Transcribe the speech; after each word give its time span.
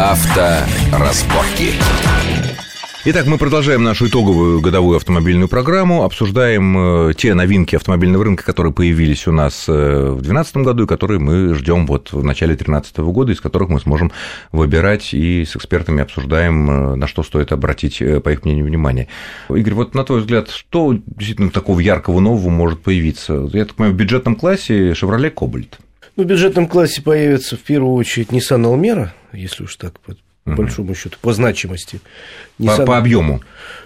Авторазборки. 0.00 1.74
Итак, 3.04 3.26
мы 3.26 3.36
продолжаем 3.36 3.84
нашу 3.84 4.08
итоговую 4.08 4.62
годовую 4.62 4.96
автомобильную 4.96 5.46
программу, 5.46 6.04
обсуждаем 6.04 7.08
э, 7.10 7.14
те 7.14 7.34
новинки 7.34 7.76
автомобильного 7.76 8.24
рынка, 8.24 8.42
которые 8.42 8.72
появились 8.72 9.28
у 9.28 9.32
нас 9.32 9.66
э, 9.68 9.72
в 9.72 10.22
2012 10.22 10.56
году 10.56 10.84
и 10.84 10.86
которые 10.86 11.20
мы 11.20 11.54
ждем 11.54 11.86
вот 11.86 12.14
в 12.14 12.24
начале 12.24 12.52
2013 12.52 12.96
года, 12.98 13.32
из 13.32 13.42
которых 13.42 13.68
мы 13.68 13.78
сможем 13.78 14.10
выбирать 14.52 15.12
и 15.12 15.44
с 15.44 15.54
экспертами 15.54 16.02
обсуждаем, 16.02 16.70
э, 16.70 16.94
на 16.94 17.06
что 17.06 17.22
стоит 17.22 17.52
обратить, 17.52 17.98
по 17.98 18.30
их 18.30 18.46
мнению, 18.46 18.64
внимание. 18.64 19.08
Игорь, 19.50 19.74
вот 19.74 19.94
на 19.94 20.04
твой 20.04 20.20
взгляд, 20.20 20.48
что 20.48 20.96
действительно 21.04 21.50
такого 21.50 21.78
яркого 21.78 22.20
нового 22.20 22.48
может 22.48 22.82
появиться? 22.82 23.50
Я 23.52 23.66
так 23.66 23.74
понимаю, 23.74 23.94
в 23.94 23.98
бюджетном 23.98 24.36
классе 24.36 24.92
Chevrolet 24.92 25.34
Cobalt. 25.34 25.74
Ну, 26.16 26.24
в 26.24 26.26
бюджетном 26.26 26.66
классе 26.66 27.02
появится 27.02 27.56
в 27.56 27.60
первую 27.60 27.94
очередь 27.94 28.28
Nissan 28.28 28.64
Almera, 28.64 29.10
если 29.32 29.64
уж 29.64 29.76
так 29.76 29.98
по 30.00 30.14
большому 30.44 30.94
счету, 30.94 31.16
по 31.20 31.32
значимости. 31.32 32.00
По, 32.58 32.76
сам... 32.76 32.86
по 32.86 32.98
объему. 32.98 33.40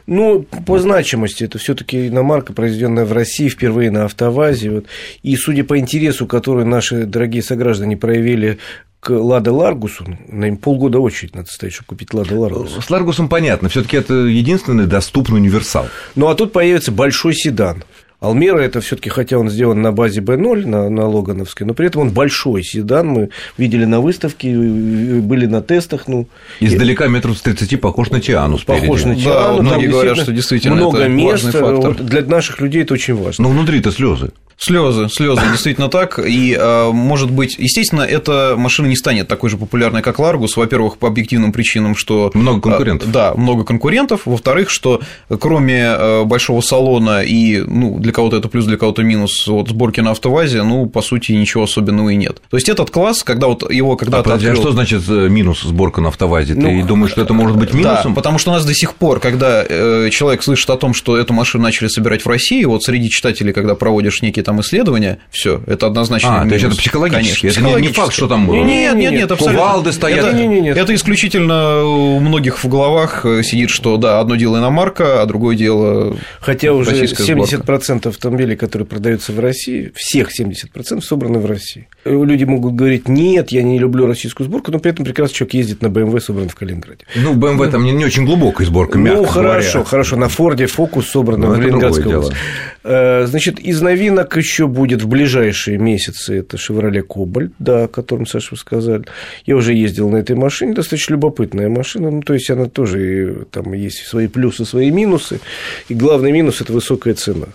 Ну, 0.07 0.43
по 0.43 0.79
значимости, 0.79 1.45
это 1.45 1.59
все-таки 1.59 2.09
иномарка, 2.09 2.53
произведенная 2.53 3.05
в 3.05 3.13
России 3.13 3.49
впервые 3.49 3.91
на 3.91 4.05
автовазе. 4.05 4.71
Вот. 4.71 4.87
И 5.23 5.37
судя 5.37 5.65
по 5.65 5.79
интересу, 5.79 6.27
который 6.27 6.65
наши 6.65 7.05
дорогие 7.05 7.43
сограждане 7.43 7.97
проявили 7.97 8.59
к 9.01 9.11
Лада 9.11 9.53
Ларгусу, 9.53 10.05
на 10.29 10.47
им 10.47 10.57
полгода 10.57 10.99
очередь 10.99 11.35
надо 11.35 11.49
стоять, 11.51 11.75
чтобы 11.75 11.89
купить 11.89 12.15
Лада 12.15 12.35
Ларгус. 12.39 12.79
С 12.83 12.91
Ларгусом 12.91 13.29
понятно, 13.29 13.69
все-таки 13.69 13.97
это 13.99 14.15
единственный 14.15 14.87
доступный 14.87 15.37
универсал. 15.37 15.89
Ну 16.15 16.29
а 16.29 16.35
тут 16.35 16.53
появится 16.53 16.91
большой 16.91 17.35
седан. 17.35 17.85
Алмера 18.25 18.61
это 18.61 18.81
все-таки, 18.81 19.11
хотя 19.11 19.39
он 19.39 19.51
сделан 19.51 19.83
на 19.83 19.93
базе 19.93 20.21
B0, 20.21 20.67
на, 20.67 20.89
на 20.89 21.07
Логановской, 21.07 21.67
но 21.67 21.75
при 21.75 21.89
этом 21.89 22.03
он 22.03 22.11
большой 22.11 22.63
седан. 22.63 23.09
Мы 23.09 23.29
видели 23.59 23.85
на 23.85 24.01
выставке, 24.01 24.57
были 24.57 25.45
на 25.45 25.61
тестах. 25.61 26.09
Ну, 26.09 26.27
Издалека 26.59 27.07
метров 27.09 27.37
с 27.37 27.43
30 27.43 27.81
похож 27.81 28.09
на 28.11 28.21
Тиану 28.21 28.59
спереди. 28.59 28.87
Похож 28.87 29.05
на 29.05 29.15
Тиану. 29.15 29.57
Да, 29.59 29.63
многие 29.63 29.89
говорят, 29.89 30.17
что 30.17 30.33
действительно 30.33 30.77
много 30.77 31.01
это 31.01 31.09
места. 31.09 31.53
фактор. 31.53 31.93
Вот 31.93 32.07
для 32.07 32.23
наших 32.23 32.61
людей 32.61 32.83
это 32.83 32.95
очень 32.95 33.15
важно. 33.15 33.45
Но 33.45 33.51
внутри-то 33.51 33.93
слезы. 33.93 34.31
Слезы, 34.57 35.09
слезы, 35.09 35.43
действительно 35.51 35.89
так. 35.89 36.19
И, 36.19 36.57
а, 36.59 36.91
может 36.93 37.31
быть, 37.31 37.57
естественно, 37.59 38.03
эта 38.03 38.55
машина 38.57 38.87
не 38.87 38.97
станет 38.97 39.29
такой 39.29 39.51
же 39.51 39.57
популярной, 39.57 40.03
как 40.03 40.19
Ларгус. 40.19 40.57
Во-первых, 40.57 40.99
по 40.99 41.09
объективным 41.09 41.53
причинам, 41.53 41.97
что... 41.97 42.31
Много 42.35 42.61
конкурентов. 42.61 43.09
А, 43.09 43.13
да, 43.13 43.35
много 43.35 43.65
конкурентов. 43.65 44.23
Во-вторых, 44.25 44.71
что 44.71 45.01
кроме 45.41 45.87
а, 45.87 46.25
большого 46.25 46.61
салона 46.61 47.23
и, 47.23 47.61
ну, 47.61 47.99
для 47.99 48.13
кого-то 48.13 48.37
это 48.37 48.49
плюс, 48.49 48.65
для 48.67 48.77
кого-то 48.77 49.03
минус, 49.03 49.47
вот 49.47 49.69
сборки 49.69 50.01
на 50.01 50.13
автовазе, 50.13 50.63
ну, 50.63 50.87
по 50.87 51.03
сути, 51.03 51.33
ничего 51.33 51.65
особенного 51.65 52.11
и 52.11 52.17
нет. 52.17 52.41
То 52.49 52.57
есть, 52.57 52.69
этот 52.69 52.91
класс, 52.91 53.23
когда 53.25 53.49
вот 53.49 53.71
его 53.71 53.97
когда-то 53.97 54.33
а, 54.33 54.35
открыл... 54.35 54.53
а 54.53 54.57
что 54.57 54.73
значит 54.73 55.03
э, 55.09 55.29
минус 55.29 55.63
сборка 55.63 56.01
на 56.01 56.09
автовазе? 56.09 56.55
Ты 56.55 56.61
ну, 56.61 56.87
думаешь, 56.87 57.13
что 57.13 57.23
это 57.23 57.35
может 57.35 57.57
быть 57.57 57.75
минусом? 57.75 58.13
Да, 58.13 58.17
потому 58.17 58.39
что 58.39 58.51
у 58.51 58.55
нас 58.55 58.65
до 58.65 58.75
сих 58.75 58.95
пор, 58.95 59.21
когда 59.21 59.65
э, 59.69 60.09
человек 60.11 60.43
слышит 60.43 60.71
о 60.71 60.77
том, 60.77 60.95
что 60.95 61.17
эту 61.17 61.33
машину 61.33 61.65
начали 61.65 61.89
собирать 61.89 62.25
в 62.25 62.29
России, 62.29 62.65
вот 62.65 62.83
среди 62.85 63.11
читателей, 63.11 63.53
когда 63.53 63.75
проводишь 63.75 64.23
некие 64.23 64.44
там 64.45 64.61
исследования, 64.61 65.19
все, 65.31 65.63
это 65.67 65.87
однозначно. 65.87 66.43
А, 66.43 66.49
то 66.49 66.55
есть 66.55 66.65
это 66.65 66.77
психологически. 66.77 67.41
Конечно, 67.41 67.67
это 67.67 67.81
не 67.81 67.89
факт, 67.89 68.13
что 68.13 68.29
там 68.29 68.47
нет, 68.51 68.95
нет, 68.95 69.13
нет, 69.13 69.31
абсолютно. 69.31 69.59
Кувалды 69.59 69.93
стоят. 69.93 70.27
Это, 70.27 70.37
нет, 70.37 70.63
нет. 70.63 70.77
это 70.77 70.95
исключительно 70.95 71.85
у 71.85 72.21
многих 72.21 72.63
в 72.63 72.69
головах 72.69 73.27
сидит, 73.43 73.71
что 73.71 73.97
да, 73.97 74.21
одно 74.21 74.37
дело 74.37 74.59
иномарка, 74.59 75.23
а 75.23 75.27
другое 75.27 75.57
дело. 75.57 76.17
Хотя 76.41 76.73
уже 76.73 76.93
70% 76.93 77.99
сборка. 77.99 78.09
автомобилей, 78.09 78.57
которые 78.57 78.87
продаются 78.87 79.33
в 79.33 79.41
России, 79.41 79.93
всех 79.95 80.29
70% 80.39 81.01
собраны 81.01 81.39
в 81.39 81.47
России. 81.47 81.89
Люди 82.05 82.45
могут 82.45 82.75
говорить, 82.75 83.09
нет, 83.09 83.51
я 83.51 83.63
не 83.63 83.79
люблю 83.79 84.07
российскую 84.07 84.47
сборку, 84.47 84.71
но 84.71 84.79
при 84.79 84.93
этом 84.93 85.05
прекрасно 85.05 85.37
человек 85.37 85.55
ездит 85.55 85.83
на 85.83 85.89
BMW, 85.89 86.21
собран 86.21 86.49
в 86.49 86.55
Калининграде. 86.55 87.05
Ну, 87.17 87.35
BMW 87.35 87.71
там 87.71 87.85
не, 87.85 87.93
не 87.93 88.05
очень 88.05 88.25
глубокая 88.25 88.67
сборка, 88.67 88.99
мягко 88.99 89.21
Ну, 89.21 89.27
хорошо, 89.27 89.73
говоря. 89.73 89.89
хорошо, 89.89 90.17
на 90.17 90.29
Форде 90.29 90.67
Фокус 90.67 91.09
собран 91.09 91.41
в 91.41 91.61
Ленинградской 91.61 92.15
области. 92.15 92.37
Э, 92.83 93.27
значит, 93.27 93.59
из 93.59 93.81
новинок 93.81 94.34
еще 94.37 94.67
будет 94.67 95.03
в 95.03 95.09
ближайшие 95.09 95.79
месяцы 95.79 96.39
это 96.39 96.57
Chevrolet 96.57 97.07
Cobalt, 97.07 97.53
да, 97.59 97.85
о 97.85 97.89
котором, 97.89 98.27
Саша, 98.27 98.49
вы 98.53 98.57
сказали. 98.57 99.05
Я 99.47 99.57
уже 99.57 99.75
ездил 99.75 100.09
на 100.11 100.17
этой 100.17 100.37
машине, 100.37 100.75
достаточно 100.75 101.15
любопытная 101.15 101.69
машина, 101.69 102.11
ну, 102.11 102.23
то 102.23 102.35
есть 102.35 102.51
она 102.51 102.67
тоже, 102.67 103.47
там 103.51 103.73
есть 103.73 104.07
свои 104.07 104.29
плюсы, 104.29 104.65
свои 104.65 104.91
минусы, 104.91 105.41
и 105.89 105.95
главный 105.95 106.33
минус– 106.33 106.61
это 106.61 106.73
высокая 106.73 107.15
цена. 107.15 107.47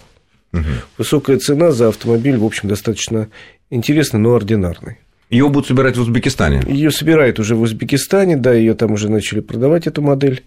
Угу. 0.53 0.63
Высокая 0.97 1.37
цена 1.37 1.71
за 1.71 1.89
автомобиль, 1.89 2.37
в 2.37 2.45
общем, 2.45 2.69
достаточно 2.69 3.29
интересный, 3.69 4.19
но 4.19 4.33
ординарный. 4.33 4.97
Ее 5.29 5.47
будут 5.47 5.67
собирать 5.67 5.95
в 5.95 6.01
Узбекистане. 6.01 6.63
Ее 6.67 6.89
собирают 6.89 7.37
уже 7.37 7.55
в 7.55 7.61
Узбекистане, 7.61 8.35
да, 8.35 8.51
ее 8.51 8.73
там 8.73 8.93
уже 8.93 9.09
начали 9.09 9.41
продавать 9.41 9.85
эту 9.85 10.01
модель. 10.01 10.41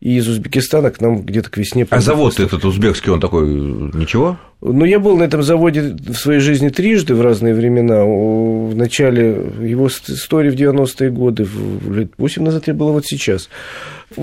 И 0.00 0.16
из 0.16 0.26
Узбекистана 0.26 0.90
к 0.90 1.00
нам 1.02 1.22
где-то 1.22 1.50
к 1.50 1.58
весне. 1.58 1.86
А 1.90 2.00
завод 2.00 2.40
этот 2.40 2.64
узбекский, 2.64 3.12
он 3.12 3.20
такой 3.20 3.46
ничего? 3.46 4.38
Ну, 4.60 4.84
я 4.84 4.98
был 4.98 5.16
на 5.16 5.24
этом 5.24 5.42
заводе 5.42 5.94
в 6.06 6.14
своей 6.14 6.40
жизни 6.40 6.68
трижды 6.68 7.14
в 7.14 7.20
разные 7.20 7.54
времена. 7.54 8.04
В 8.04 8.74
начале 8.74 9.36
его 9.60 9.88
истории 9.88 10.50
в 10.50 10.54
90-е 10.54 11.10
годы, 11.10 11.46
лет 11.90 12.12
8 12.16 12.42
назад 12.42 12.66
я 12.66 12.74
был, 12.74 12.92
вот 12.92 13.04
сейчас. 13.04 13.48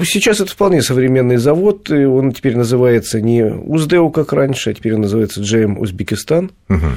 Сейчас 0.04 0.40
это 0.40 0.52
вполне 0.52 0.82
современный 0.82 1.38
завод, 1.38 1.90
и 1.90 2.06
он 2.06 2.32
теперь 2.32 2.56
называется 2.56 3.20
не 3.20 3.44
Уздеу, 3.44 4.10
как 4.10 4.34
раньше, 4.34 4.72
а 4.72 4.74
теперь 4.74 4.96
он 4.96 5.02
называется 5.02 5.42
GM 5.42 5.78
Узбекистан. 5.78 6.52
Угу. 6.70 6.88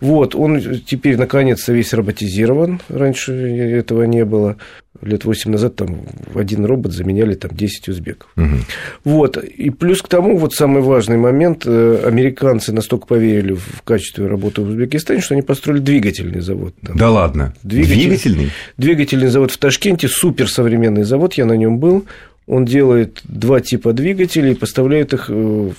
Вот, 0.00 0.34
он 0.34 0.60
теперь, 0.86 1.16
наконец-то, 1.16 1.72
весь 1.72 1.92
роботизирован, 1.92 2.80
раньше 2.88 3.32
этого 3.32 4.02
не 4.04 4.24
было. 4.24 4.56
Лет 5.02 5.24
8 5.24 5.50
назад 5.52 5.76
там 5.76 6.02
один 6.34 6.64
робот 6.64 6.92
заменяли 6.92 7.34
там 7.34 7.52
10 7.52 7.88
узбеков. 7.88 8.28
Угу. 8.36 8.56
Вот, 9.04 9.36
и 9.38 9.70
плюс 9.70 10.02
к 10.02 10.08
тому, 10.08 10.36
вот 10.36 10.52
самый 10.52 10.82
важный 10.82 11.16
момент, 11.16 11.62
э, 11.64 12.02
американцы 12.04 12.72
настолько 12.72 13.06
поверили 13.06 13.52
в 13.54 13.82
качество 13.82 14.28
работы 14.28 14.62
в 14.62 14.68
Узбекистане, 14.68 15.20
что 15.20 15.34
они 15.34 15.42
построили 15.42 15.80
двигательный 15.80 16.40
завод. 16.40 16.74
Там. 16.84 16.96
Да 16.96 17.10
ладно, 17.10 17.54
Двигатель, 17.62 17.94
двигательный? 17.94 18.50
Двигательный 18.76 19.28
завод 19.28 19.52
в 19.52 19.58
Ташкенте, 19.58 20.08
суперсовременный 20.08 21.04
завод, 21.04 21.34
я 21.34 21.46
на 21.46 21.54
нем 21.54 21.78
был, 21.78 22.04
он 22.46 22.64
делает 22.64 23.20
два 23.22 23.60
типа 23.60 23.92
двигателей 23.92 24.52
и 24.52 24.56
поставляет 24.56 25.12
их, 25.12 25.26
э, 25.28 25.70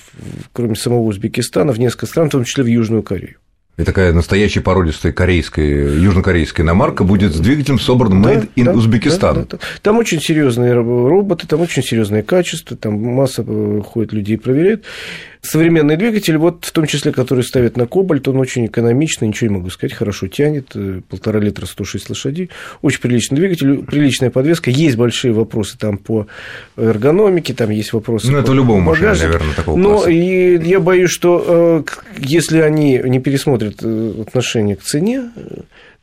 кроме 0.53 0.75
самого 0.75 1.01
Узбекистана, 1.01 1.73
в 1.73 1.79
несколько 1.79 2.05
стран, 2.05 2.29
в 2.29 2.31
том 2.31 2.45
числе 2.45 2.63
в 2.63 2.67
Южную 2.67 3.03
Корею. 3.03 3.35
И 3.77 3.83
такая 3.83 4.11
настоящая 4.11 4.61
породистая 4.61 5.13
корейская, 5.13 5.95
южнокорейская 5.97 6.65
иномарка 6.65 7.03
будет 7.03 7.33
с 7.33 7.39
двигателем 7.39 7.79
собранным 7.79 8.23
Made 8.23 8.49
да, 8.55 8.61
in 8.61 8.65
да, 8.65 8.73
Узбекистан. 8.73 9.35
Да, 9.35 9.41
да, 9.41 9.47
да. 9.51 9.57
Там 9.81 9.97
очень 9.97 10.19
серьезные 10.19 10.73
роботы, 10.73 11.47
там 11.47 11.61
очень 11.61 11.81
серьезное 11.81 12.21
качество, 12.21 12.75
там 12.75 13.01
масса 13.01 13.43
э, 13.47 13.81
ходит 13.83 14.11
людей 14.11 14.37
проверяют. 14.37 14.83
Современный 15.41 15.97
двигатель, 15.97 16.37
вот 16.37 16.65
в 16.65 16.71
том 16.71 16.85
числе, 16.85 17.11
который 17.11 17.43
ставят 17.43 17.75
на 17.75 17.87
кобальт, 17.87 18.27
он 18.27 18.37
очень 18.37 18.67
экономичный, 18.67 19.27
ничего 19.27 19.49
не 19.49 19.57
могу 19.57 19.69
сказать, 19.71 19.93
хорошо 19.93 20.27
тянет, 20.27 20.67
э, 20.75 21.01
полтора 21.09 21.39
литра 21.39 21.65
106 21.65 22.09
лошадей, 22.09 22.51
очень 22.83 23.01
приличный 23.01 23.37
двигатель, 23.37 23.83
приличная 23.83 24.29
подвеска, 24.29 24.69
есть 24.69 24.97
большие 24.97 25.33
вопросы 25.33 25.79
там 25.79 25.97
по 25.97 26.27
эргономике, 26.77 27.55
там 27.55 27.71
есть 27.71 27.91
вопросы 27.91 28.31
Ну, 28.31 28.37
это 28.37 28.51
у 28.51 28.53
любого 28.53 28.79
машины, 28.79 29.15
наверное, 29.15 29.55
такого 29.55 29.77
Но 29.77 29.89
класса. 29.95 30.11
и 30.11 30.63
я 30.63 30.79
боюсь, 30.79 31.09
что 31.09 31.83
э, 31.87 32.19
если 32.19 32.59
они 32.59 33.01
не 33.03 33.19
пересмотрят 33.19 33.77
э, 33.81 34.13
отношение 34.21 34.75
к 34.75 34.83
цене, 34.83 35.31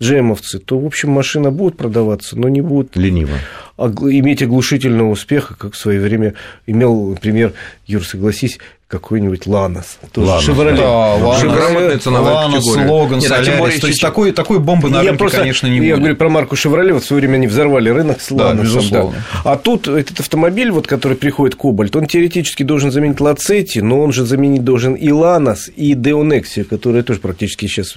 джемовцы, 0.02 0.58
то, 0.58 0.78
в 0.78 0.86
общем, 0.86 1.10
машина 1.10 1.50
будет 1.50 1.76
продаваться, 1.76 2.38
но 2.38 2.48
не 2.48 2.60
будет 2.60 2.96
лениво 2.96 3.38
иметь 3.78 4.42
оглушительного 4.42 5.10
успеха, 5.10 5.54
как 5.56 5.74
в 5.74 5.76
свое 5.76 6.00
время 6.00 6.34
имел, 6.66 7.10
например, 7.10 7.52
Юр, 7.86 8.04
согласись, 8.04 8.58
какой-нибудь 8.88 9.46
Ланос. 9.46 9.98
Ланос, 10.16 10.44
Шевроле. 10.44 10.76
Да, 10.76 11.14
Ланос, 11.14 11.40
Шевроле, 11.40 12.00
Ланос, 12.06 12.76
Логан, 12.76 13.18
Нет, 13.18 13.28
Солярис. 13.28 13.80
То 13.80 13.86
есть, 13.86 14.00
такой, 14.00 14.32
такой 14.32 14.58
бомбы 14.58 14.88
на 14.88 14.96
я 14.96 15.10
рынке, 15.10 15.18
просто, 15.18 15.38
конечно, 15.38 15.66
не 15.66 15.74
я 15.74 15.80
будет. 15.80 15.88
Я 15.88 15.96
говорю 15.96 16.16
про 16.16 16.28
марку 16.30 16.56
Шевроле, 16.56 16.94
вот 16.94 17.04
в 17.04 17.06
свое 17.06 17.20
время 17.20 17.34
они 17.36 17.46
взорвали 17.46 17.90
рынок 17.90 18.20
с 18.20 18.30
Ланосом. 18.30 18.56
Да, 18.56 18.62
безусловно. 18.62 19.24
Да. 19.44 19.52
А 19.52 19.56
тут 19.56 19.88
этот 19.88 20.20
автомобиль, 20.20 20.70
вот, 20.70 20.86
который 20.86 21.16
приходит 21.16 21.54
Кобальт, 21.54 21.94
он 21.96 22.06
теоретически 22.06 22.62
должен 22.62 22.90
заменить 22.90 23.20
Лацетти, 23.20 23.82
но 23.82 24.00
он 24.00 24.12
же 24.12 24.24
заменить 24.24 24.64
должен 24.64 24.94
и 24.94 25.10
Ланос, 25.10 25.70
и 25.76 25.94
Деонексия, 25.94 26.64
которая 26.64 27.02
тоже 27.02 27.20
практически 27.20 27.66
сейчас 27.66 27.94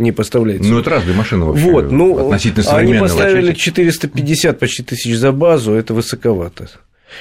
не 0.00 0.12
поставляется. 0.12 0.70
Ну, 0.70 0.78
это 0.80 0.90
разные 0.90 1.16
машины 1.16 1.44
вообще. 1.44 1.70
Вот, 1.70 1.92
ну, 1.92 2.18
относительно 2.18 2.76
Они 2.76 2.94
поставили 2.94 3.52
450 3.52 4.58
почти 4.58 4.82
тысяч 4.82 5.16
за 5.16 5.32
базу, 5.32 5.72
это 5.72 5.94
высоковато. 5.94 6.68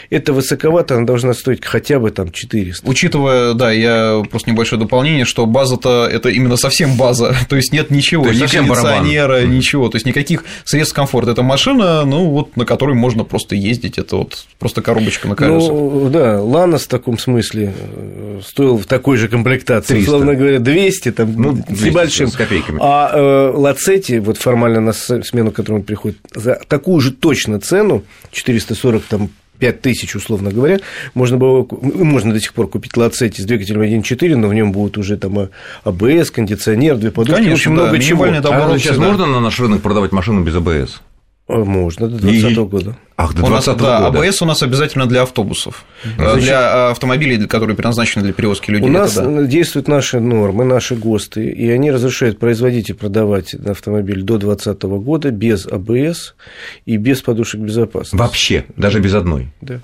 Это 0.09 0.33
высоковато, 0.33 0.95
она 0.95 1.05
должна 1.05 1.33
стоить 1.33 1.65
хотя 1.65 1.99
бы 1.99 2.11
там 2.11 2.31
400. 2.31 2.87
Учитывая, 2.87 3.53
да, 3.53 3.71
я 3.71 4.23
просто 4.29 4.49
небольшое 4.51 4.79
дополнение, 4.81 5.25
что 5.25 5.45
база-то 5.45 6.07
это 6.11 6.29
именно 6.29 6.57
совсем 6.57 6.95
база, 6.97 7.35
то 7.49 7.55
есть 7.55 7.71
нет 7.73 7.91
ничего, 7.91 8.23
То 8.25 8.31
ни 8.33 8.39
барабан. 8.39 8.67
кондиционера, 8.67 9.45
ничего, 9.45 9.89
то 9.89 9.95
есть 9.95 10.05
никаких 10.05 10.43
средств 10.65 10.95
комфорта. 10.95 11.31
Это 11.31 11.43
машина, 11.43 12.05
ну 12.05 12.29
вот 12.29 12.55
на 12.57 12.65
которой 12.65 12.95
можно 12.95 13.23
просто 13.23 13.55
ездить, 13.55 13.97
это 13.97 14.17
вот 14.17 14.45
просто 14.59 14.81
коробочка 14.81 15.27
на 15.27 15.35
колесах. 15.35 15.69
Ну, 15.71 16.09
да, 16.09 16.41
Ланос 16.41 16.83
в 16.83 16.87
таком 16.87 17.17
смысле 17.17 17.73
э, 17.77 18.41
стоил 18.45 18.77
в 18.77 18.85
такой 18.85 19.17
же 19.17 19.27
комплектации, 19.27 19.93
300. 19.95 20.11
условно 20.11 20.35
говоря, 20.35 20.59
200, 20.59 21.11
там, 21.11 21.33
Ну, 21.35 21.55
с 21.55 21.59
200 21.67 21.85
небольшим. 21.85 22.27
с 22.27 22.35
копейками. 22.35 22.79
А 22.81 23.11
э, 23.13 23.51
Лацетти, 23.55 24.19
вот 24.19 24.37
формально 24.37 24.81
на 24.81 24.93
с- 24.93 25.21
смену, 25.23 25.51
к 25.51 25.55
которому 25.55 25.79
он 25.79 25.85
приходит, 25.85 26.17
за 26.33 26.59
такую 26.67 26.99
же 27.01 27.11
точно 27.11 27.59
цену, 27.59 28.03
440 28.31 29.03
там 29.03 29.29
5 29.59 29.81
тысяч, 29.81 30.15
условно 30.15 30.51
говоря, 30.51 30.79
можно 31.13 31.37
было, 31.37 31.67
можно 31.69 32.33
до 32.33 32.39
сих 32.39 32.53
пор 32.53 32.69
купить 32.69 32.95
Лацетти 32.97 33.41
с 33.41 33.45
двигателем 33.45 33.81
1.4, 33.81 34.35
но 34.35 34.47
в 34.47 34.53
нем 34.53 34.71
будет 34.71 34.97
уже 34.97 35.17
там 35.17 35.37
а- 35.39 35.49
АБС, 35.83 36.31
кондиционер, 36.31 36.97
две 36.97 37.11
подушки, 37.11 37.35
Конечно, 37.35 37.53
общем, 37.53 37.75
да, 37.75 37.83
много 37.83 37.99
чего. 37.99 38.23
А 38.23 38.79
сейчас 38.79 38.97
да. 38.97 39.03
можно 39.03 39.25
на 39.25 39.39
наш 39.39 39.59
рынок 39.59 39.81
продавать 39.81 40.11
машину 40.11 40.43
без 40.43 40.55
АБС? 40.55 41.01
А, 41.51 41.63
Можно, 41.65 42.07
до 42.07 42.17
И- 42.17 42.19
2020 42.19 42.57
года. 42.69 42.95
Ах, 43.17 43.33
до 43.33 43.43
У 43.43 43.49
нас, 43.49 43.65
2020 43.65 43.81
да, 43.81 44.09
года. 44.11 44.19
АБС 44.27 44.41
у 44.43 44.45
нас 44.45 44.61
обязательно 44.63 45.07
для 45.07 45.23
автобусов, 45.23 45.83
Значит- 46.15 46.43
для 46.43 46.89
автомобилей, 46.91 47.47
которые 47.47 47.75
предназначены 47.75 48.21
для 48.23 48.33
перевозки 48.33 48.69
людей. 48.71 48.87
У 48.87 48.91
нас 48.93 49.15
да. 49.15 49.43
действуют 49.43 49.87
наши 49.87 50.19
нормы, 50.19 50.63
наши 50.63 50.95
ГОСТы, 50.95 51.49
и 51.49 51.67
они 51.71 51.91
разрешают 51.91 52.37
производить 52.37 52.91
и 52.91 52.93
продавать 52.93 53.55
автомобиль 53.55 54.21
до 54.21 54.37
2020 54.37 54.99
года 54.99 55.31
без 55.31 55.65
АБС 55.65 56.35
и 56.85 56.97
без 56.97 57.21
подушек 57.23 57.61
безопасности. 57.61 58.15
Вообще, 58.15 58.65
даже 58.77 58.99
без 58.99 59.15
одной. 59.15 59.49
Да. 59.61 59.79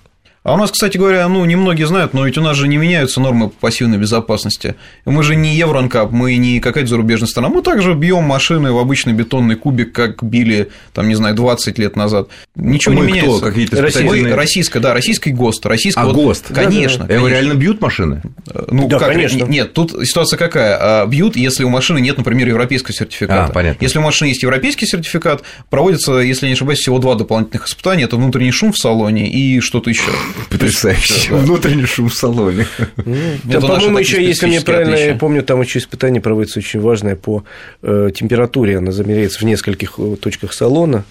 А 0.46 0.54
у 0.54 0.58
нас, 0.58 0.70
кстати 0.70 0.96
говоря, 0.98 1.28
ну, 1.28 1.44
немногие 1.44 1.88
знают, 1.88 2.14
но 2.14 2.24
ведь 2.24 2.38
у 2.38 2.42
нас 2.42 2.56
же 2.56 2.68
не 2.68 2.78
меняются 2.78 3.20
нормы 3.20 3.50
по 3.50 3.56
пассивной 3.62 3.98
безопасности. 3.98 4.76
Мы 5.04 5.24
же 5.24 5.36
не 5.36 5.56
Евронкап, 5.56 6.12
мы 6.12 6.36
не 6.36 6.60
какая-то 6.60 6.88
зарубежная 6.92 7.28
страна. 7.28 7.50
Мы 7.50 7.64
также 7.64 7.96
бьем 7.96 8.24
машины 8.26 8.72
в 8.72 8.78
обычный 8.78 9.14
бетонный 9.14 9.56
кубик, 9.56 9.92
как 9.92 10.22
били, 10.24 10.70
там, 10.94 11.08
не 11.08 11.16
знаю, 11.16 11.34
20 11.34 11.80
лет 11.80 11.96
назад. 11.96 12.28
Ничего 12.56 12.94
Мы 12.94 13.08
не 13.08 13.14
кто? 13.14 13.22
меняется. 13.26 13.44
Какие-то 13.50 13.82
Россия- 13.82 14.04
Мы 14.04 14.10
специальные... 14.12 14.36
российская, 14.36 14.80
да, 14.82 14.94
российский 14.94 15.32
ГОСТ. 15.32 15.66
Российская, 15.66 16.02
А, 16.02 16.06
вот- 16.06 16.16
ГОСТ? 16.16 16.46
Конечно. 16.54 17.02
Его 17.06 17.08
конечно. 17.26 17.28
реально 17.28 17.54
бьют 17.56 17.82
машины? 17.82 18.22
Ну, 18.70 18.88
Да, 18.88 19.00
как? 19.00 19.08
конечно. 19.14 19.46
Нет, 19.46 19.74
тут 19.74 19.94
ситуация 20.08 20.38
какая? 20.38 20.78
А, 20.80 21.08
Бьют, 21.08 21.36
если 21.36 21.64
у 21.64 21.70
машины 21.70 22.00
нет, 22.00 22.20
например, 22.20 22.48
европейского 22.50 22.94
сертификата. 22.94 23.46
А, 23.46 23.50
понятно. 23.52 23.84
Если 23.84 23.98
у 23.98 24.04
машины 24.04 24.28
есть 24.28 24.44
европейский 24.44 24.86
сертификат, 24.86 25.42
проводится, 25.72 26.20
если 26.20 26.46
я 26.46 26.50
не 26.52 26.54
ошибаюсь, 26.54 26.78
всего 26.78 27.00
два 27.00 27.16
дополнительных 27.16 27.68
испытания. 27.68 28.04
Это 28.04 28.16
внутренний 28.18 28.52
шум 28.52 28.74
в 28.74 28.78
салоне 28.78 29.28
и 29.28 29.60
что-то 29.60 29.90
еще. 29.90 30.12
Потрясающе. 30.50 31.34
Внутренний 31.34 31.86
шум 31.86 32.10
в 32.10 32.14
салоне. 32.14 32.66
Там, 32.96 33.06
Это 33.06 33.68
наши 33.68 33.68
по-моему, 33.68 33.98
еще, 34.00 34.24
если 34.24 34.48
мне 34.48 34.62
правильно 34.62 34.96
я 34.96 35.16
помню, 35.16 35.44
там 35.44 35.62
еще 35.62 35.80
испытание 35.80 36.22
проводится 36.22 36.60
очень 36.60 36.80
важное 36.80 37.16
по 37.16 37.44
э, 37.82 38.10
температуре. 38.14 38.78
Она 38.78 38.92
замеряется 38.92 39.40
в 39.40 39.44
нескольких 39.44 39.96
э, 39.98 40.16
точках 40.16 40.54
салона. 40.54 41.04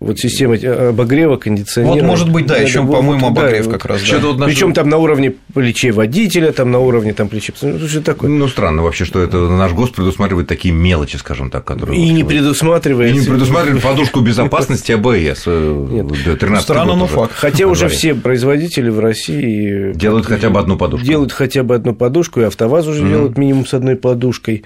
Вот 0.00 0.18
система 0.18 0.56
э, 0.56 0.88
обогрева, 0.88 1.36
кондиционера. 1.36 1.94
Вот, 1.94 2.02
может 2.02 2.30
быть, 2.30 2.46
да, 2.46 2.56
Это 2.56 2.64
еще, 2.64 2.78
по-моему, 2.80 3.30
да, 3.30 3.42
обогрев 3.42 3.66
вот. 3.66 3.74
как 3.74 3.84
раз. 3.86 4.00
да. 4.00 4.06
Что-то 4.06 4.32
вот 4.32 4.44
Причем 4.44 4.72
там 4.72 4.88
на 4.88 4.98
уровне 4.98 5.34
плечей 5.54 5.90
водителя, 5.90 6.52
там 6.52 6.70
на 6.70 6.78
уровне 6.78 7.12
там 7.12 7.28
плечей. 7.28 7.54
Ну, 7.62 7.88
что 7.88 8.00
такое? 8.00 8.30
Ну, 8.30 8.48
странно 8.48 8.82
вообще, 8.82 9.04
что 9.04 9.20
это 9.20 9.38
наш 9.48 9.72
ГОСТ 9.72 9.94
предусматривает 9.94 10.48
такие 10.48 10.74
мелочи, 10.74 11.16
скажем 11.16 11.50
так, 11.50 11.64
которые... 11.64 12.00
И 12.00 12.10
не 12.10 12.24
предусматривает. 12.24 13.14
И 13.14 13.18
не 13.18 13.26
предусматривает 13.26 13.82
подушку 13.82 14.20
безопасности 14.20 14.92
АБС. 15.02 15.46
Нет. 15.46 16.26
Нет. 16.26 16.38
13 16.38 16.64
Странно, 16.64 16.96
но 16.96 17.06
факт. 17.06 17.32
Хотя 17.34 17.66
уже 17.66 17.88
все 17.88 18.14
производители 18.14 18.88
в 18.88 19.00
России 19.00 19.92
Делают 19.94 20.26
хотя 20.26 20.50
бы 20.50 20.58
одну 20.60 20.76
подушку. 20.76 21.06
Делают 21.06 21.32
хотя 21.32 21.62
бы 21.62 21.74
одну 21.74 21.94
подушку, 21.94 22.40
и 22.40 22.44
АвтоВАЗ 22.44 22.86
уже 22.88 23.08
делает 23.08 23.38
минимум 23.38 23.66
с 23.66 23.74
одной 23.74 23.96
подушкой 23.96 24.64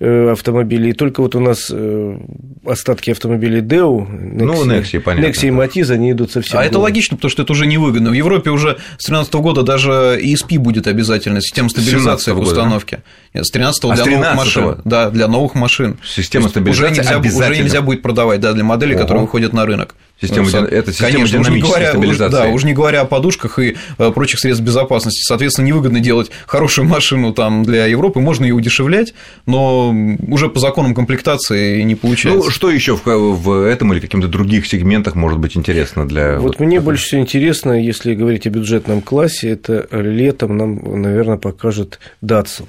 э, 0.00 0.30
автомобилей. 0.30 0.90
И 0.90 0.92
только 0.92 1.20
вот 1.20 1.34
у 1.34 1.40
нас 1.40 1.70
э, 1.70 2.18
остатки 2.64 3.10
автомобилей 3.10 3.60
Deo, 3.60 4.06
Ну, 4.08 4.53
Nexia, 4.62 5.00
понятно. 5.00 5.26
Nexia 5.30 5.48
и 5.48 5.50
Matiz, 5.50 5.90
они 5.92 6.12
идут 6.12 6.30
совсем 6.32 6.58
А 6.58 6.64
это 6.64 6.74
голые. 6.74 6.84
логично, 6.92 7.16
потому 7.16 7.30
что 7.30 7.42
это 7.42 7.52
уже 7.52 7.66
невыгодно. 7.66 8.10
В 8.10 8.14
Европе 8.14 8.50
уже 8.50 8.78
с 8.98 9.06
2013 9.06 9.34
года 9.34 9.62
даже 9.62 10.18
ESP 10.22 10.58
будет 10.58 10.86
обязательно, 10.86 11.40
система 11.40 11.68
стабилизации 11.68 12.32
17-го 12.32 12.40
в 12.40 12.44
установке. 12.44 13.02
Нет, 13.34 13.46
с 13.46 13.50
13 13.50 13.84
А 13.84 13.94
для 13.96 14.04
новых 14.04 14.26
13-го? 14.28 14.36
машин. 14.36 14.76
Да, 14.84 15.10
для 15.10 15.28
новых 15.28 15.54
машин. 15.54 15.98
Система 16.06 16.44
есть 16.46 16.56
уже 16.56 16.62
стабилизации 16.62 17.18
нельзя, 17.18 17.46
уже 17.50 17.62
нельзя 17.62 17.82
будет 17.82 18.02
продавать, 18.02 18.40
да, 18.40 18.52
для 18.52 18.62
моделей, 18.64 18.94
которые 18.96 19.22
выходят 19.22 19.52
на 19.52 19.66
рынок. 19.66 19.94
Система 20.20 20.48
Ну, 20.48 20.58
это 20.60 20.92
система 20.92 21.10
Конечно, 21.12 21.38
динамической 21.40 21.70
говоря- 21.80 21.88
стабилизации. 21.90 22.32
Да, 22.36 22.46
уже 22.46 22.66
не 22.66 22.72
говоря 22.72 23.00
о 23.00 23.04
подушках 23.04 23.58
и 23.58 23.76
э, 23.98 24.10
прочих 24.12 24.38
средств 24.38 24.64
безопасности. 24.64 25.22
Соответственно, 25.24 25.66
невыгодно 25.66 25.98
делать 25.98 26.30
хорошую 26.46 26.86
машину 26.88 27.32
там 27.34 27.64
для 27.64 27.86
Европы, 27.86 28.20
можно 28.20 28.44
ее 28.44 28.54
удешевлять, 28.54 29.12
но 29.46 29.92
уже 30.28 30.48
по 30.48 30.60
законам 30.60 30.94
комплектации 30.94 31.82
не 31.82 31.96
получается. 31.96 32.44
Ну, 32.44 32.50
что 32.50 32.70
еще 32.70 32.96
в, 32.96 33.04
в 33.04 33.66
этом 33.66 33.92
или 33.92 34.00
каких-то 34.00 34.28
других 34.34 34.66
сегментах 34.66 35.14
может 35.14 35.38
быть 35.38 35.56
интересно 35.56 36.06
для... 36.08 36.38
Вот 36.38 36.58
мне 36.60 36.80
больше 36.80 37.04
всего 37.04 37.20
интересно, 37.20 37.72
если 37.72 38.14
говорить 38.14 38.46
о 38.46 38.50
бюджетном 38.50 39.00
классе, 39.00 39.50
это 39.50 39.86
летом 39.92 40.56
нам, 40.56 41.00
наверное, 41.02 41.36
покажет 41.38 42.00
Datsun. 42.22 42.66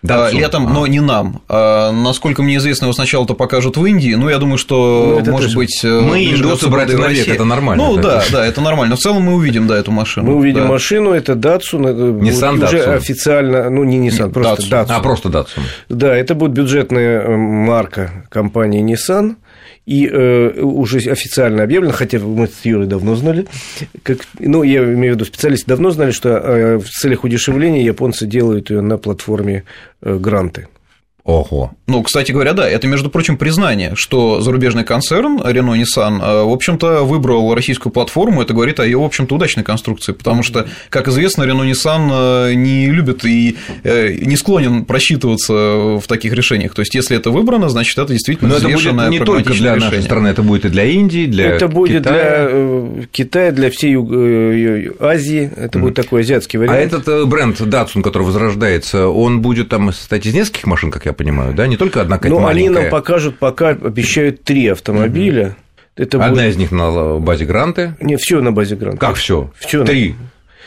Да, 0.00 0.30
Datsun. 0.30 0.36
летом, 0.38 0.66
А. 0.68 0.70
но 0.70 0.86
не 0.86 1.00
нам. 1.00 1.42
А, 1.48 1.90
насколько 1.90 2.40
мне 2.44 2.58
известно, 2.58 2.84
его 2.84 2.92
сначала-то 2.92 3.34
покажут 3.34 3.76
в 3.76 3.84
Индии. 3.84 4.14
Ну, 4.14 4.28
я 4.28 4.38
думаю, 4.38 4.56
что, 4.56 5.14
Ну, 5.14 5.18
это 5.18 5.32
может 5.32 5.46
тоже. 5.48 5.56
быть, 5.56 5.80
э, 5.82 5.88
Мы, 6.00 6.24
индусы, 6.24 6.68
в 6.68 6.70
навек, 7.00 7.18
России. 7.18 7.32
это 7.34 7.44
нормально, 7.44 7.82
Ну, 7.84 7.96
да. 7.96 8.02
да, 8.02 8.24
да, 8.30 8.46
это 8.46 8.60
нормально. 8.60 8.90
Но 8.90 8.96
в 8.96 9.00
целом 9.00 9.22
мы 9.22 9.34
увидим, 9.34 9.66
да, 9.66 9.76
эту 9.76 9.90
машину. 9.90 10.30
Мы 10.30 10.36
увидим 10.36 10.62
да. 10.62 10.68
машину, 10.68 11.10
это 11.10 11.32
это 11.88 12.12
будет 12.12 12.32
Nissan 12.32 12.64
уже 12.64 12.84
официально, 12.94 13.68
ну 13.70 13.82
не 13.82 13.98
Nissan, 13.98 14.30
просто 14.30 14.62
Datsun. 14.62 14.70
Datsun. 14.70 14.86
А, 14.90 15.00
просто 15.00 15.28
Datsun. 15.30 15.62
Да, 15.88 16.14
это 16.14 16.36
будет 16.36 16.52
бюджетная 16.52 17.36
марка 17.36 18.24
компании 18.28 18.84
Nissan. 18.84 19.34
И 19.88 20.06
э, 20.06 20.60
уже 20.60 20.98
официально 21.10 21.62
объявлено, 21.62 21.94
хотя 21.94 22.18
мы 22.18 22.46
с 22.46 22.62
Юрой 22.66 22.86
давно 22.86 23.16
знали, 23.16 23.46
как, 24.02 24.18
ну, 24.38 24.62
я 24.62 24.84
имею 24.84 25.14
в 25.14 25.16
виду, 25.16 25.24
специалисты 25.24 25.66
давно 25.66 25.90
знали, 25.92 26.10
что 26.10 26.28
э, 26.28 26.76
в 26.76 26.86
целях 26.90 27.24
удешевления 27.24 27.82
японцы 27.82 28.26
делают 28.26 28.68
ее 28.68 28.82
на 28.82 28.98
платформе 28.98 29.64
э, 30.02 30.18
Гранты. 30.18 30.68
Ого. 31.28 31.72
Ну, 31.86 32.02
кстати 32.02 32.32
говоря, 32.32 32.54
да, 32.54 32.66
это, 32.66 32.86
между 32.86 33.10
прочим, 33.10 33.36
признание, 33.36 33.92
что 33.96 34.40
зарубежный 34.40 34.82
концерн 34.82 35.36
Renault 35.36 35.78
Nissan, 35.78 36.22
э, 36.22 36.44
в 36.44 36.50
общем-то, 36.50 37.02
выбрал 37.04 37.54
российскую 37.54 37.92
платформу, 37.92 38.40
это 38.40 38.54
говорит 38.54 38.80
о 38.80 38.86
ее, 38.86 38.96
в 38.98 39.04
общем-то, 39.04 39.34
удачной 39.34 39.62
конструкции, 39.62 40.12
потому 40.12 40.42
что, 40.42 40.68
как 40.88 41.06
известно, 41.08 41.42
Renault 41.42 41.70
Nissan 41.70 42.08
э, 42.50 42.54
не 42.54 42.86
любит 42.86 43.26
и 43.26 43.58
э, 43.84 44.14
не 44.22 44.36
склонен 44.38 44.86
просчитываться 44.86 45.52
в 45.52 46.04
таких 46.08 46.32
решениях. 46.32 46.74
То 46.74 46.80
есть, 46.80 46.94
если 46.94 47.14
это 47.14 47.30
выбрано, 47.30 47.68
значит, 47.68 47.98
это 47.98 48.14
действительно 48.14 48.48
Но 48.48 48.56
это 48.56 48.68
будет 48.70 49.10
не 49.10 49.18
только 49.18 49.52
для 49.52 49.72
прагматичное 49.72 49.74
нашей 49.74 49.84
решение. 49.84 50.02
страны, 50.06 50.28
это 50.28 50.42
будет 50.42 50.64
и 50.64 50.68
для 50.70 50.84
Индии, 50.84 51.26
для 51.26 51.50
это 51.50 51.68
будет 51.68 52.04
Китая. 52.04 52.48
для 52.48 53.06
Китая, 53.12 53.52
для 53.52 53.70
всей 53.70 53.96
Азии, 54.98 55.50
это 55.54 55.78
будет 55.78 55.94
такой 55.94 56.22
азиатский 56.22 56.58
А 56.58 56.62
вариант. 56.62 56.78
этот 56.94 57.08
э, 57.08 57.24
бренд 57.26 57.60
Datsun, 57.60 58.00
который 58.00 58.22
возрождается, 58.22 59.08
он 59.08 59.42
будет 59.42 59.68
там 59.68 59.92
состоять 59.92 60.24
из 60.24 60.32
нескольких 60.32 60.66
машин, 60.66 60.90
как 60.90 61.04
я 61.04 61.17
понимаю, 61.18 61.52
да? 61.54 61.66
Не 61.66 61.76
только 61.76 62.00
одна 62.00 62.16
какая-то 62.16 62.40
Ну, 62.40 62.46
они 62.46 62.68
нам 62.70 62.88
покажут, 62.88 63.38
пока 63.38 63.70
обещают 63.70 64.42
три 64.44 64.68
автомобиля. 64.68 65.56
Это 65.96 66.18
Одна 66.24 66.42
будет... 66.42 66.52
из 66.52 66.56
них 66.56 66.70
на 66.70 67.18
базе 67.18 67.44
Гранты. 67.44 67.96
Не, 68.00 68.16
все 68.16 68.40
на 68.40 68.52
базе 68.52 68.76
Гранта. 68.76 68.98
Как 68.98 69.16
все? 69.16 69.50
Всё 69.58 69.80
на- 69.80 69.86
Три. 69.86 70.14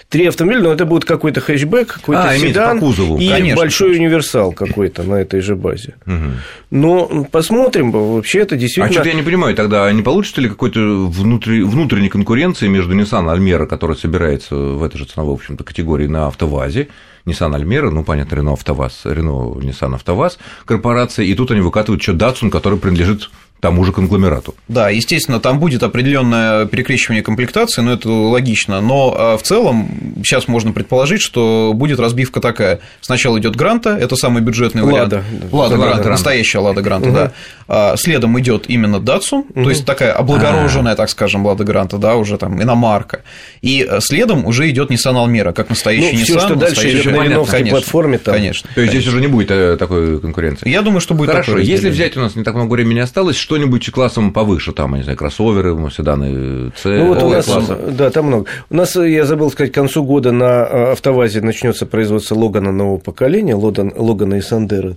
Три 0.09 0.25
автомобиля, 0.27 0.61
но 0.63 0.73
это 0.73 0.85
будет 0.85 1.05
какой-то 1.05 1.39
хэтчбэк, 1.39 1.87
какой-то 1.87 2.23
А, 2.31 2.37
седан 2.37 2.81
по 2.81 2.87
кузову. 2.87 3.17
и 3.17 3.29
Конечно, 3.29 3.55
большой 3.55 3.95
универсал 3.95 4.51
какой-то 4.51 5.03
на 5.03 5.15
этой 5.15 5.39
же 5.39 5.55
базе. 5.55 5.93
Мгм. 6.05 6.33
Но 6.69 7.25
посмотрим, 7.31 7.91
вообще 7.91 8.39
это 8.39 8.55
А 8.55 8.57
действительно... 8.57 8.91
что-то 8.91 9.07
я 9.07 9.15
не 9.15 9.21
понимаю, 9.21 9.55
тогда 9.55 9.89
не 9.93 10.01
получится 10.01 10.41
ли 10.41 10.49
какой-то 10.49 10.81
внутри, 11.07 11.63
внутренней 11.63 12.09
конкуренции 12.09 12.67
между 12.67 12.93
Nissan 12.93 13.31
Альмера, 13.31 13.67
который 13.67 13.95
собирается 13.95 14.53
в 14.53 14.83
этой 14.83 14.97
же 14.97 15.05
ценовой, 15.05 15.35
в 15.35 15.39
общем-то, 15.39 15.63
категории 15.63 16.07
на 16.07 16.27
АвтоВАЗе, 16.27 16.89
Nissan 17.25 17.55
Альмера, 17.55 17.89
ну, 17.89 18.03
понятно, 18.03 18.35
Renault 18.35 18.53
АвтоВАЗ, 18.53 19.01
Renault 19.05 19.59
Nissan 19.61 19.95
АвтоВАЗ, 19.95 20.37
корпорация, 20.65 21.25
и 21.25 21.33
тут 21.33 21.51
они 21.51 21.61
выкатывают 21.61 22.01
еще 22.01 22.13
Datsun, 22.13 22.49
который 22.49 22.77
принадлежит 22.79 23.29
тому 23.61 23.85
же 23.85 23.93
конгломерату. 23.93 24.55
Да, 24.67 24.89
естественно, 24.89 25.39
там 25.39 25.59
будет 25.59 25.83
определенное 25.83 26.65
перекрещивание 26.65 27.23
комплектации, 27.23 27.81
но 27.81 27.93
это 27.93 28.09
логично. 28.09 28.81
Но 28.81 29.15
а, 29.15 29.37
в 29.37 29.43
целом 29.43 29.87
сейчас 30.25 30.47
можно 30.47 30.71
предположить, 30.71 31.21
что 31.21 31.71
будет 31.75 31.99
разбивка 31.99 32.41
такая. 32.41 32.79
Сначала 33.01 33.37
идет 33.39 33.55
Гранта, 33.55 33.91
это 33.91 34.15
самый 34.15 34.41
бюджетный 34.41 34.81
вариант. 34.81 35.13
Лада. 35.13 35.23
Лада 35.51 35.75
Лада 35.75 35.77
Гранта, 35.77 36.09
настоящая 36.09 36.57
Лада 36.57 36.81
Гранта, 36.81 37.11
да. 37.11 37.31
А, 37.67 37.95
Следом 37.97 38.37
идет 38.39 38.65
именно 38.67 38.99
Датсу, 38.99 39.45
то 39.53 39.69
есть 39.69 39.85
такая 39.85 40.11
облагороженная, 40.11 40.95
так 40.95 41.09
скажем, 41.09 41.45
Лада 41.45 41.63
Гранта, 41.63 41.97
да, 41.97 42.15
уже 42.15 42.37
там 42.37 42.61
иномарка. 42.61 43.21
И 43.61 43.87
а, 43.87 44.01
следом 44.01 44.45
уже 44.45 44.69
идет 44.71 44.89
Nissan 44.89 45.13
Almera, 45.23 45.53
как 45.53 45.69
настоящий 45.69 46.15
Ну, 46.15 46.21
Nissan. 46.21 46.23
всё, 46.23 46.39
что 46.39 46.55
дальше 46.55 46.83
настоящий 46.83 47.09
на 47.11 47.45
конечно, 47.45 47.69
платформе 47.69 48.17
там. 48.17 48.33
Конечно. 48.33 48.69
То 48.73 48.81
есть 48.81 48.93
здесь 48.93 49.07
уже 49.07 49.21
не 49.21 49.27
будет 49.27 49.51
э, 49.51 49.77
такой 49.77 50.19
конкуренции. 50.19 50.69
Я 50.69 50.81
думаю, 50.81 51.01
что 51.01 51.13
будет 51.13 51.31
Хорошо, 51.31 51.57
если 51.57 51.89
взять, 51.89 52.17
у 52.17 52.19
нас 52.19 52.35
не 52.35 52.43
так 52.43 52.55
много 52.55 52.73
времени 52.73 52.99
осталось, 52.99 53.35
что-нибудь 53.35 53.89
классом 53.91 54.33
повыше, 54.33 54.71
там, 54.71 54.91
я 54.93 54.97
не 54.97 55.03
знаю, 55.03 55.17
кроссоверы, 55.17 55.75
седаны 55.91 56.71
С, 56.75 56.85
Ну 56.85 57.07
вот 57.07 57.23
у 57.23 57.29
нас, 57.29 57.49
да, 57.91 58.09
там 58.09 58.25
много. 58.27 58.45
У 58.69 58.75
нас, 58.75 58.95
э, 58.95 59.09
я 59.09 59.25
забыл 59.25 59.51
сказать, 59.51 59.71
к 59.71 59.75
концу 59.75 60.03
года 60.03 60.31
на 60.31 60.67
э, 60.69 60.91
АвтоВАЗе 60.91 61.41
начнется 61.41 61.85
производство 61.85 62.35
Логана 62.35 62.71
нового 62.71 62.97
поколения, 62.97 63.55
Логан- 63.55 63.93
Логана 63.95 64.35
и 64.35 64.41
Сандеры. 64.41 64.95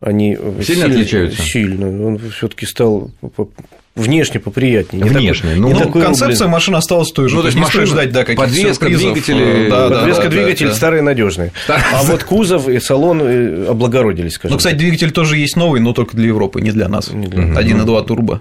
Они 0.00 0.36
э, 0.38 0.62
Сильно 0.62 0.86
отличаются? 0.86 1.42
Сильно. 1.42 2.06
Он 2.06 2.18
все-таки 2.18 2.66
стал 2.66 3.10
внешне 3.98 4.40
поприятнее. 4.40 5.02
Не 5.02 5.10
Внешне, 5.10 5.50
такой- 5.50 5.60
ну, 5.60 5.68
не 5.68 5.74
Ну, 5.74 5.78
такой 5.80 6.02
концепция 6.02 6.44
рублен. 6.44 6.50
машины 6.50 6.76
осталась 6.76 7.10
той 7.12 7.28
же. 7.28 7.34
Ну, 7.36 7.42
то 7.42 7.48
есть 7.48 7.58
машина, 7.58 7.86
ждать, 7.86 8.12
да, 8.12 8.20
каких-то 8.24 8.42
подвеска, 8.42 8.74
сюрпризов. 8.86 9.02
двигатели, 9.12 9.68
Да, 9.70 9.88
да, 9.88 9.96
Подвеска, 9.98 10.22
да, 10.24 10.28
двигатель 10.30 10.66
да, 10.66 10.70
да. 10.72 10.76
старый 10.76 11.02
надежный. 11.02 11.52
А 11.68 12.02
вот 12.04 12.24
кузов 12.24 12.68
и 12.68 12.80
салон 12.80 13.20
э, 13.22 13.66
облагородились, 13.68 14.32
скажем. 14.34 14.52
Ну, 14.54 14.58
кстати, 14.58 14.76
двигатель 14.76 15.10
тоже 15.10 15.36
есть 15.36 15.56
новый, 15.56 15.80
но 15.80 15.92
только 15.92 16.16
для 16.16 16.28
Европы, 16.28 16.60
не 16.60 16.70
для 16.70 16.88
нас. 16.88 17.10
Не 17.12 17.26
для 17.26 17.42
нас. 17.46 17.58
1.2 17.58 18.04
турбо. 18.06 18.40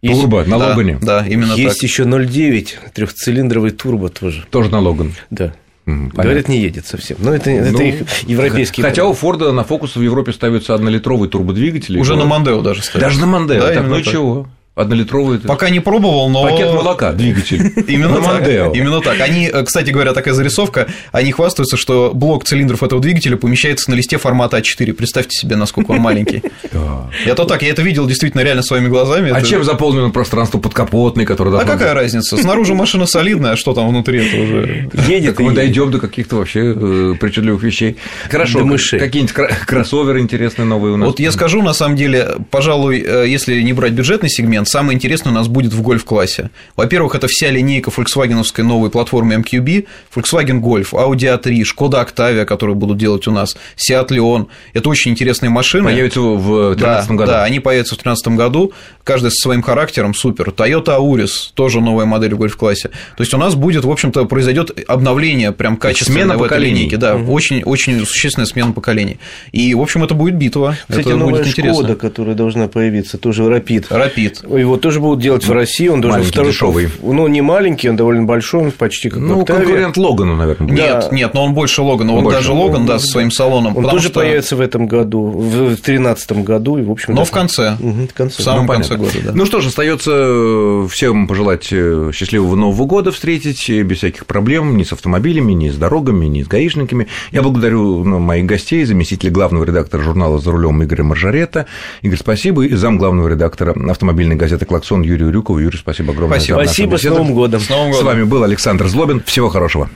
Есть- 0.00 0.20
Турбо 0.20 0.42
на 0.44 0.58
Да, 0.58 0.68
Логане. 0.70 0.98
Да, 1.00 1.24
именно 1.28 1.52
Есть 1.54 1.76
так. 1.80 1.82
еще 1.84 2.04
0,9 2.04 2.74
трехцилиндровый 2.92 3.70
турбо 3.70 4.08
тоже. 4.08 4.44
Тоже 4.50 4.70
на 4.70 4.80
Логан. 4.80 5.12
Да. 5.30 5.52
Понятно. 5.84 6.22
Говорят, 6.22 6.48
не 6.48 6.60
едет 6.60 6.86
совсем. 6.86 7.16
Но 7.20 7.34
это, 7.34 7.50
это 7.50 7.72
Ну, 7.72 7.80
их 7.80 8.22
европейские. 8.28 8.84
Хотя 8.84 9.04
у 9.04 9.12
Форда 9.14 9.50
на 9.50 9.64
фокус 9.64 9.96
в 9.96 10.00
Европе 10.02 10.32
ставятся 10.32 10.74
однолитровые 10.74 11.28
турбодвигатели. 11.28 11.98
Уже 11.98 12.14
на 12.14 12.24
Мандео 12.24 12.60
даже 12.62 12.82
стоит. 12.84 13.02
Даже 13.02 13.18
на 13.18 13.26
Мандео. 13.26 13.60
Да, 13.60 13.74
так, 13.74 13.86
ну 13.86 13.96
так. 13.96 14.04
чего? 14.04 14.48
Однолитровый. 14.74 15.36
это- 15.36 15.48
Пока 15.48 15.68
не 15.68 15.80
пробовал, 15.80 16.30
но... 16.30 16.44
Пакет 16.44 16.72
молока, 16.72 17.12
двигатель. 17.12 17.60
Именно 17.88 18.22
так. 18.22 18.74
Именно 18.74 19.02
так. 19.02 19.20
Они, 19.20 19.46
э, 19.52 19.62
кстати 19.64 19.90
говоря, 19.90 20.14
такая 20.14 20.32
зарисовка, 20.32 20.88
они 21.12 21.30
хвастаются, 21.30 21.76
что 21.76 22.12
блок 22.14 22.44
цилиндров 22.44 22.82
этого 22.82 22.98
двигателя 23.02 23.36
помещается 23.36 23.90
на 23.90 23.94
листе 23.96 24.16
формата 24.16 24.56
А4. 24.56 24.94
Представьте 24.94 25.36
себе, 25.36 25.56
насколько 25.56 25.90
он 25.90 25.98
маленький. 25.98 26.42
Я 27.26 27.34
то 27.34 27.44
так, 27.44 27.62
я 27.62 27.68
это 27.68 27.82
видел 27.82 28.06
действительно 28.06 28.40
реально 28.40 28.62
своими 28.62 28.88
глазами. 28.88 29.30
А 29.30 29.42
чем 29.42 29.62
заполнено 29.62 30.08
пространство 30.08 30.58
подкапотное, 30.58 31.26
которое 31.26 31.54
А 31.60 31.64
какая 31.64 31.92
разница? 31.92 32.38
Снаружи 32.38 32.74
машина 32.74 33.04
солидная, 33.06 33.52
а 33.52 33.56
что 33.56 33.74
там 33.74 33.88
внутри, 33.88 34.26
это 34.26 34.36
уже... 34.38 34.90
едет 35.08 35.38
мы 35.38 35.52
дойдем 35.52 35.90
до 35.90 35.98
каких-то 35.98 36.36
вообще 36.36 36.74
э, 36.74 37.14
причудливых 37.20 37.62
вещей. 37.62 37.98
Хорошо, 38.30 38.66
какие-нибудь 38.98 39.34
кроссоверы 39.66 40.20
интересные 40.20 40.64
новые 40.64 40.94
у 40.94 40.96
нас. 40.96 41.08
Вот 41.08 41.20
я 41.20 41.30
скажу, 41.30 41.62
на 41.62 41.74
самом 41.74 41.96
деле, 41.96 42.36
пожалуй, 42.50 43.04
э, 43.06 43.28
если 43.28 43.60
не 43.60 43.74
брать 43.74 43.92
бюджетный 43.92 44.30
сегмент, 44.30 44.61
самое 44.66 44.96
интересное 44.96 45.30
у 45.30 45.34
нас 45.34 45.48
будет 45.48 45.72
в 45.72 45.82
гольф-классе. 45.82 46.50
Во-первых, 46.76 47.14
это 47.14 47.26
вся 47.28 47.50
линейка 47.50 47.90
фольксвагеновской 47.90 48.64
новой 48.64 48.90
платформы 48.90 49.34
MQB, 49.34 49.86
Volkswagen 50.14 50.60
Golf, 50.60 50.92
Audi 50.92 51.40
A3, 51.40 51.62
Skoda 51.62 52.06
Octavia, 52.06 52.44
которые 52.44 52.76
будут 52.76 52.98
делать 52.98 53.26
у 53.26 53.32
нас, 53.32 53.56
Seat 53.76 54.08
Leon. 54.08 54.46
Это 54.72 54.88
очень 54.88 55.10
интересные 55.10 55.50
машины. 55.50 55.84
Появится 55.84 56.20
в 56.20 56.74
2013 56.76 57.08
да, 57.08 57.14
году. 57.14 57.32
Да, 57.32 57.44
они 57.44 57.60
появятся 57.60 57.94
в 57.94 58.02
2013 58.02 58.38
году, 58.38 58.72
каждый 59.04 59.30
со 59.30 59.42
своим 59.42 59.62
характером, 59.62 60.14
супер. 60.14 60.50
Toyota 60.50 60.98
Auris, 60.98 61.50
тоже 61.54 61.80
новая 61.80 62.06
модель 62.06 62.34
в 62.34 62.38
гольф-классе. 62.38 62.90
То 63.16 63.22
есть 63.22 63.34
у 63.34 63.38
нас 63.38 63.54
будет, 63.54 63.84
в 63.84 63.90
общем-то, 63.90 64.24
произойдет 64.24 64.70
обновление 64.86 65.52
прям 65.52 65.76
качественное 65.76 66.22
смена 66.22 66.34
в 66.34 66.42
этой 66.42 66.48
поколений. 66.48 66.74
линейке. 66.74 66.96
Да, 66.96 67.16
очень, 67.16 67.62
очень 67.62 68.04
существенная 68.06 68.46
смена 68.46 68.72
поколений. 68.72 69.18
И, 69.52 69.74
в 69.74 69.80
общем, 69.80 70.04
это 70.04 70.14
будет 70.14 70.36
битва. 70.36 70.76
Кстати, 70.88 71.00
это 71.00 71.16
новая 71.16 71.34
будет 71.34 71.46
интересно. 71.48 71.74
Шкода, 71.74 71.96
которая 71.96 72.34
должна 72.34 72.68
появиться, 72.68 73.18
тоже 73.18 73.48
Рапид. 73.48 73.86
Рапид. 73.90 74.42
Его 74.56 74.76
тоже 74.76 75.00
будут 75.00 75.20
делать 75.20 75.46
в 75.46 75.52
России, 75.52 75.88
он 75.88 76.00
должен 76.00 76.18
Маленький, 76.20 76.32
второй 76.32 76.50
дешевый. 76.52 76.88
Ну, 77.02 77.26
не 77.28 77.40
маленький, 77.40 77.88
он 77.88 77.96
довольно 77.96 78.24
большой, 78.24 78.62
он 78.64 78.70
почти 78.72 79.08
как 79.10 79.20
Ну, 79.20 79.42
Octavia. 79.42 79.46
конкурент 79.46 79.96
Логану, 79.96 80.36
наверное, 80.36 80.68
будет. 80.68 80.76
Да. 80.78 80.86
Нет, 81.02 81.12
нет, 81.12 81.34
но 81.34 81.44
он 81.44 81.54
больше 81.54 81.82
Логана. 81.82 82.12
Он 82.14 82.24
Больше. 82.24 82.38
даже 82.38 82.52
Логан, 82.52 82.86
да, 82.86 82.98
со 82.98 83.06
своим 83.06 83.30
салоном. 83.30 83.76
Он 83.76 83.84
тоже 83.88 84.08
что- 84.08 84.20
появится 84.20 84.56
в 84.56 84.60
этом 84.60 84.86
году, 84.86 85.24
в 85.26 85.50
2013 85.68 86.42
году, 86.44 86.78
и, 86.78 86.82
в 86.82 86.90
общем 86.90 87.14
Но 87.14 87.24
в 87.24 87.30
конце. 87.30 87.76
в 87.80 88.12
конце. 88.14 88.42
В 88.42 88.44
самом 88.44 88.66
Ну, 88.66 88.72
конце 88.72 88.96
года, 88.96 89.10
да. 89.24 89.32
Ну 89.34 89.46
что 89.46 89.60
ж, 89.60 89.66
остается 89.66 90.86
всем 90.88 91.26
пожелать 91.26 91.68
э, 91.70 92.10
счастливого 92.14 92.54
Нового 92.54 92.86
года 92.86 93.12
встретить 93.12 93.68
э, 93.70 93.82
без 93.82 93.98
всяких 93.98 94.26
проблем 94.26 94.76
ни 94.76 94.82
с 94.84 94.92
автомобилями, 94.92 95.52
ни 95.52 95.68
с 95.68 95.76
дорогами, 95.76 96.26
ни 96.26 96.42
с 96.42 96.46
гаишниками. 96.48 97.08
Я 97.30 97.42
благодарю 97.42 98.04
ну, 98.04 98.18
моих 98.18 98.46
гостей, 98.46 98.84
заместителя 98.84 99.30
главного 99.30 99.64
редактора 99.64 100.02
журнала 100.02 100.38
«За 100.38 100.50
рулем» 100.50 100.82
Игоря 100.82 101.04
Маржарета. 101.04 101.66
Игорь, 102.02 102.18
спасибо. 102.18 102.62
И 102.66 102.74
зам 102.74 102.98
главного 102.98 103.28
редактора 103.28 103.74
автомобильной 103.90 104.36
газеты 104.42 104.66
«Клаксон» 104.66 105.02
Юрию 105.02 105.30
Рюкову. 105.30 105.60
Юрий, 105.60 105.78
спасибо 105.78 106.12
огромное 106.12 106.38
Спасибо. 106.40 106.58
за 106.58 106.64
Спасибо, 106.64 106.96
с. 106.96 107.04
Новым 107.04 107.32
годом. 107.32 107.60
С 107.60 107.68
Новым 107.68 107.92
С 107.92 107.96
годом. 107.96 108.06
вами 108.06 108.22
был 108.24 108.42
Александр 108.42 108.88
Злобин. 108.88 109.22
Всего 109.24 109.48
хорошего. 109.48 109.88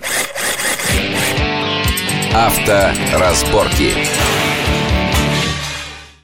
Авторазборки. 2.33 3.93